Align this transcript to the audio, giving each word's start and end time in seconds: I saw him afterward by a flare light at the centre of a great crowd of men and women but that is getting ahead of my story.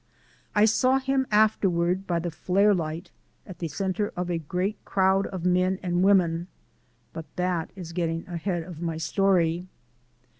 I 0.55 0.65
saw 0.65 0.97
him 0.97 1.27
afterward 1.29 2.07
by 2.07 2.17
a 2.17 2.31
flare 2.31 2.73
light 2.73 3.11
at 3.45 3.59
the 3.59 3.67
centre 3.67 4.11
of 4.15 4.31
a 4.31 4.39
great 4.39 4.83
crowd 4.83 5.27
of 5.27 5.45
men 5.45 5.77
and 5.83 6.01
women 6.01 6.47
but 7.13 7.25
that 7.35 7.69
is 7.75 7.93
getting 7.93 8.27
ahead 8.27 8.63
of 8.63 8.81
my 8.81 8.97
story. 8.97 9.67